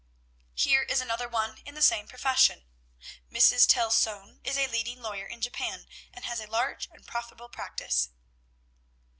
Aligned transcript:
"Here 0.55 0.81
is 0.81 0.99
another 0.99 1.29
one 1.29 1.59
in 1.63 1.75
the 1.75 1.81
same 1.83 2.07
profession: 2.07 2.65
"'Mrs. 3.31 3.67
Tel 3.69 3.91
Sone 3.91 4.39
is 4.43 4.57
a 4.57 4.65
leading 4.65 4.99
lawyer 4.99 5.27
in 5.27 5.41
Japan, 5.41 5.85
and 6.11 6.25
has 6.25 6.39
a 6.39 6.47
large 6.49 6.89
and 6.91 7.05
profitable 7.05 7.49
practice.' 7.49 8.09